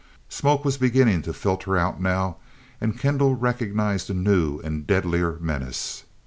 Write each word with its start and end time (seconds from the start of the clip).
Smoke 0.29 0.65
was 0.65 0.77
beginning 0.79 1.21
to 1.21 1.31
filter 1.31 1.77
out 1.77 2.01
now, 2.01 2.37
and 2.81 2.97
Kendall 2.97 3.35
recognized 3.35 4.09
a 4.09 4.15
new, 4.15 4.57
and 4.61 4.87
deadlier 4.87 5.37
menace! 5.39 6.05